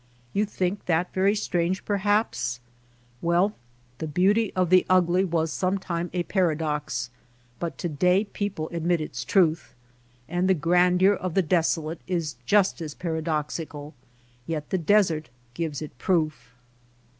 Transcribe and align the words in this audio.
You 0.33 0.47
think 0.47 0.87
that 0.87 1.13
very 1.13 1.35
strange 1.35 1.85
perhaps? 1.85 2.59
Well, 3.21 3.53
the 3.99 4.07
beauty 4.07 4.51
of 4.55 4.71
the 4.71 4.83
ugly 4.89 5.23
was 5.23 5.53
sometime 5.53 6.09
a 6.11 6.23
paradox, 6.23 7.11
but 7.59 7.77
to 7.77 7.87
day 7.89 8.23
people 8.23 8.67
admit 8.69 8.99
its 8.99 9.23
truth; 9.23 9.75
and 10.27 10.49
the 10.49 10.55
grandeur 10.55 11.13
of 11.13 11.35
the 11.35 11.43
desolate 11.43 12.01
is 12.07 12.35
just 12.47 12.81
as 12.81 12.95
paradoxical, 12.95 13.93
yet 14.47 14.71
the 14.71 14.79
desert 14.79 15.29
gives 15.53 15.83
it 15.83 15.95
proof. 15.99 16.55